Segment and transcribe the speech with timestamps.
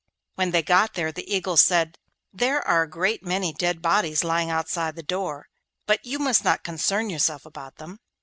[0.33, 1.99] When they got there the Eagle said:
[2.33, 5.47] 'There are a great many dead bodies lying outside the door,
[5.85, 7.99] but you must not concern yourself about them.